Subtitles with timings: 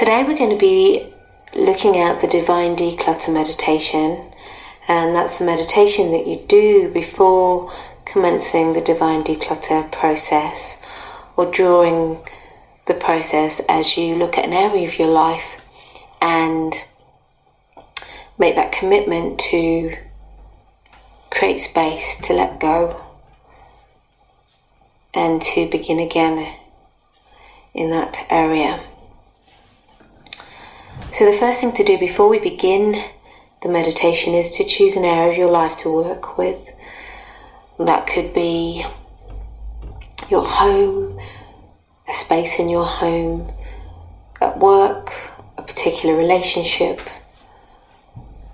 [0.00, 1.12] Today we're going to be
[1.54, 4.32] looking at the Divine Declutter meditation,
[4.88, 7.70] and that's the meditation that you do before
[8.06, 10.78] commencing the Divine Declutter process
[11.36, 12.26] or during
[12.86, 15.44] the process as you look at an area of your life
[16.22, 16.74] and
[18.38, 19.98] make that commitment to
[21.30, 23.04] create space to let go
[25.12, 26.56] and to begin again
[27.74, 28.82] in that area.
[31.12, 33.04] So, the first thing to do before we begin
[33.62, 36.58] the meditation is to choose an area of your life to work with.
[37.80, 38.86] That could be
[40.30, 41.18] your home,
[42.08, 43.52] a space in your home,
[44.40, 45.12] at work,
[45.58, 47.00] a particular relationship,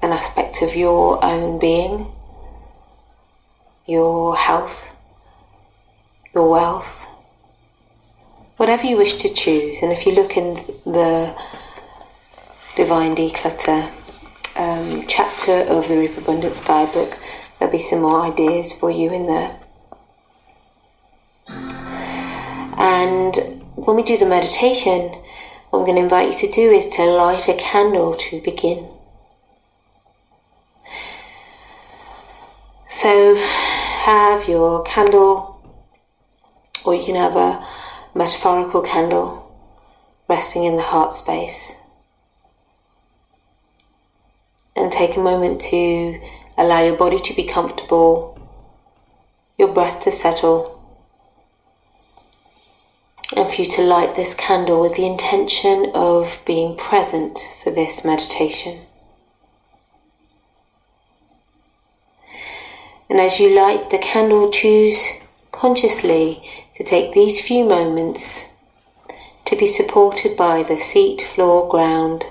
[0.00, 2.10] an aspect of your own being,
[3.86, 4.86] your health,
[6.34, 7.06] your wealth,
[8.56, 9.82] whatever you wish to choose.
[9.82, 10.54] And if you look in
[10.90, 11.36] the
[12.76, 13.90] Divine Declutter
[14.54, 17.18] um, chapter of the Reap Abundance Guidebook,
[17.58, 19.58] there'll be some more ideas for you in there.
[22.76, 23.34] And
[23.76, 25.08] when we do the meditation,
[25.70, 28.90] what I'm going to invite you to do is to light a candle to begin.
[32.90, 35.62] So have your candle,
[36.84, 37.66] or you can have a
[38.14, 39.50] metaphorical candle
[40.28, 41.75] resting in the heart space.
[44.86, 46.20] And take a moment to
[46.56, 48.38] allow your body to be comfortable,
[49.58, 50.80] your breath to settle,
[53.34, 58.04] and for you to light this candle with the intention of being present for this
[58.04, 58.86] meditation.
[63.10, 65.04] And as you light the candle, choose
[65.50, 68.44] consciously to take these few moments
[69.46, 72.24] to be supported by the seat, floor, ground,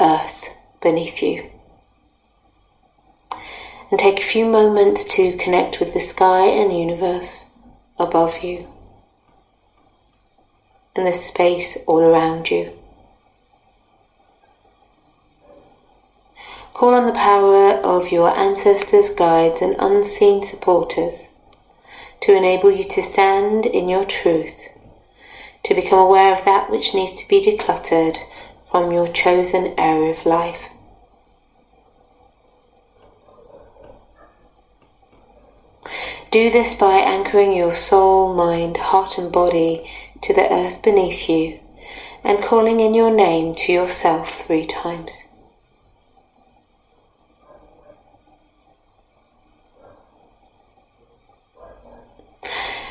[0.00, 0.48] earth
[0.80, 1.51] beneath you.
[3.92, 7.44] And take a few moments to connect with the sky and universe
[7.98, 8.66] above you
[10.96, 12.72] and the space all around you.
[16.72, 21.28] Call on the power of your ancestors, guides, and unseen supporters
[22.22, 24.68] to enable you to stand in your truth,
[25.64, 28.16] to become aware of that which needs to be decluttered
[28.70, 30.71] from your chosen area of life.
[36.32, 39.86] Do this by anchoring your soul, mind, heart, and body
[40.22, 41.60] to the earth beneath you
[42.24, 45.24] and calling in your name to yourself three times.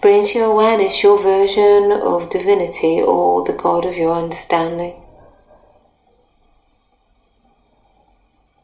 [0.00, 4.94] Bring to your awareness your version of divinity or the God of your understanding.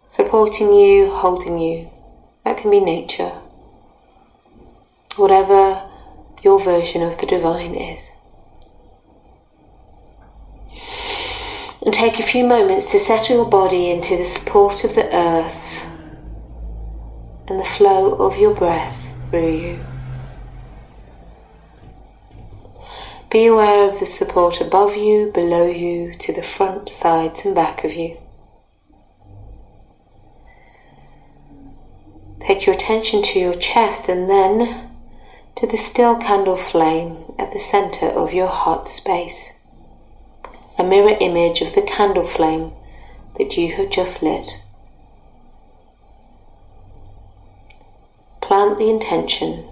[0.08, 1.91] Supporting you, holding you.
[2.44, 3.32] That can be nature.
[5.20, 5.86] Whatever
[6.42, 8.10] your version of the divine is.
[11.82, 15.84] And take a few moments to settle your body into the support of the earth
[17.48, 18.97] and the flow of your breath
[19.28, 19.84] through you.
[23.31, 27.84] Be aware of the support above you, below you, to the front, sides, and back
[27.84, 28.16] of you.
[32.41, 34.89] Take your attention to your chest and then
[35.60, 39.53] to the still candle flame at the center of your heart space
[40.81, 42.72] a mirror image of the candle flame
[43.37, 44.49] that you have just lit.
[48.41, 49.69] Plant the intention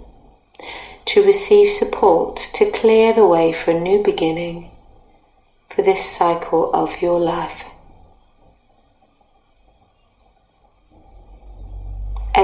[1.06, 4.70] to receive support to clear the way for a new beginning
[5.74, 7.64] for this cycle of your life.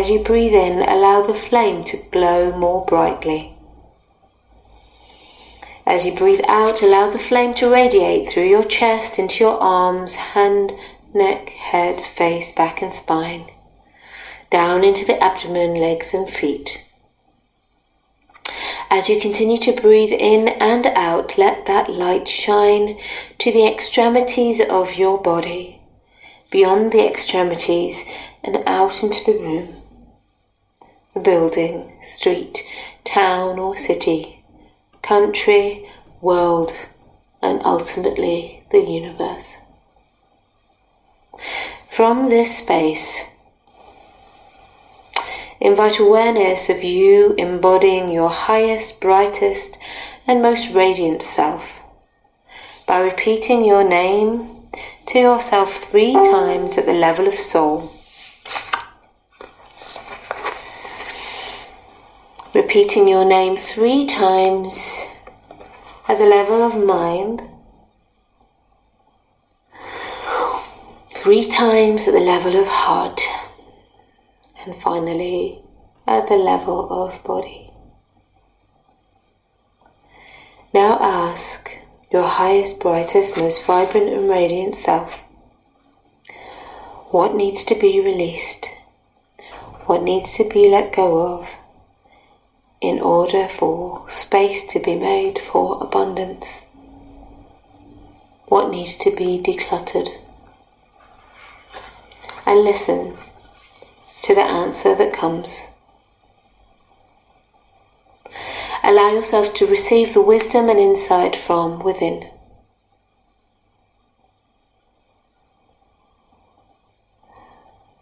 [0.04, 3.56] As you breathe in, allow the flame to glow more brightly.
[5.86, 10.14] As you breathe out, allow the flame to radiate through your chest into your arms,
[10.14, 10.74] hand,
[11.14, 13.50] neck, head, face, back, and spine,
[14.50, 16.82] down into the abdomen, legs, and feet.
[18.90, 22.98] As you continue to breathe in and out, let that light shine
[23.38, 25.80] to the extremities of your body,
[26.50, 27.96] beyond the extremities,
[28.42, 29.80] and out into the room,
[31.22, 32.62] building, street,
[33.04, 34.44] town, or city
[35.04, 35.86] country,
[36.22, 36.72] world,
[37.42, 39.52] and ultimately the universe.
[41.94, 43.20] From this space,
[45.60, 49.76] invite awareness of you embodying your highest, brightest,
[50.26, 51.64] and most radiant self,
[52.86, 54.68] by repeating your name
[55.06, 57.92] to yourself three times at the level of soul.
[62.54, 65.08] Repeating your name three times
[66.06, 67.42] at the level of mind.
[71.16, 73.20] Three times at the level of heart.
[74.64, 75.62] And finally
[76.06, 77.72] at the level of body.
[80.72, 81.72] Now ask
[82.12, 85.12] your highest, brightest, most vibrant and radiant self
[87.10, 88.68] what needs to be released,
[89.86, 91.48] what needs to be let go of
[92.88, 96.64] in order for space to be made for abundance,
[98.46, 100.08] what needs to be decluttered.
[102.46, 103.16] And listen
[104.22, 105.68] to the answer that comes.
[108.82, 112.28] Allow yourself to receive the wisdom and insight from within.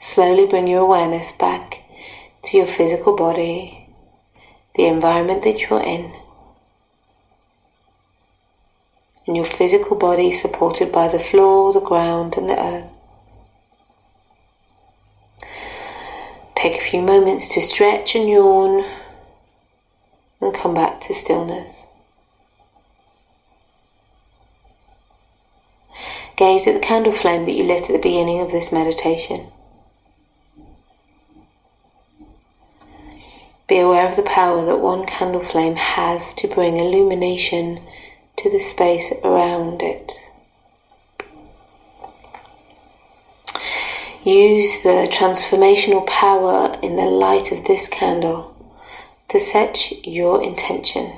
[0.01, 1.85] Slowly bring your awareness back
[2.45, 3.82] to your physical body,
[4.75, 6.13] the environment that you're in,
[9.27, 12.89] and your physical body supported by the floor, the ground, and the earth.
[16.57, 18.85] Take a few moments to stretch and yawn
[20.41, 21.83] and come back to stillness.
[26.37, 29.49] Gaze at the candle flame that you lit at the beginning of this meditation.
[33.73, 37.81] Be aware of the power that one candle flame has to bring illumination
[38.37, 40.13] to the space around it.
[44.25, 48.55] Use the transformational power in the light of this candle
[49.31, 51.15] to set your intention.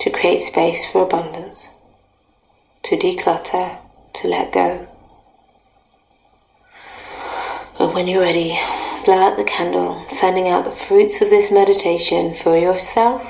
[0.00, 1.68] To create space for abundance,
[2.82, 3.78] to declutter,
[4.14, 4.88] to let go.
[7.80, 8.56] And when you're ready,
[9.04, 13.26] blow out the candle, sending out the fruits of this meditation for yourself,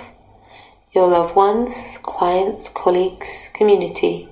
[0.92, 1.72] your loved ones,
[2.02, 4.28] clients, colleagues, community,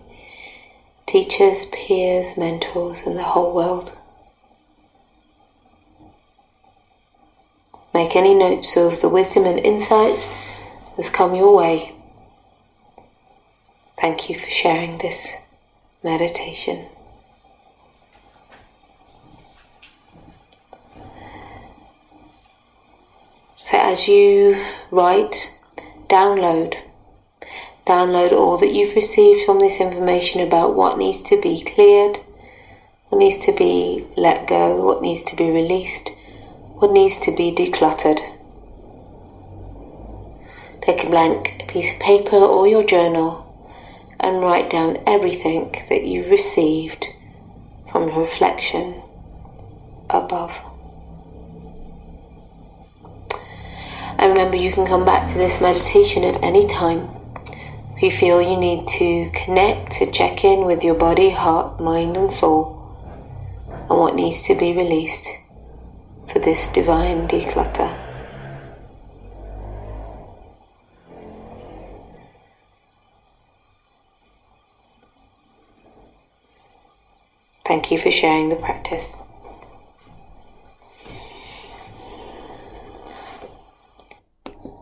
[1.06, 3.96] teachers, peers, mentors, and the whole world.
[7.94, 10.28] Make any notes of the wisdom and insights
[10.98, 11.94] that's come your way.
[13.98, 15.28] Thank you for sharing this
[16.04, 16.88] meditation.
[23.68, 25.52] So, as you write,
[26.08, 26.74] download.
[27.86, 32.18] Download all that you've received from this information about what needs to be cleared,
[33.08, 36.10] what needs to be let go, what needs to be released
[36.78, 38.20] what needs to be decluttered.
[40.82, 43.42] Take a blank piece of paper or your journal
[44.20, 47.06] and write down everything that you've received
[47.90, 49.02] from the reflection
[50.10, 50.52] above.
[54.18, 57.10] And remember, you can come back to this meditation at any time.
[57.96, 62.16] If you feel you need to connect, to check in with your body, heart, mind,
[62.16, 62.76] and soul,
[63.88, 65.28] and what needs to be released
[66.32, 68.02] for this divine declutter.
[77.66, 79.16] Thank you for sharing the practice.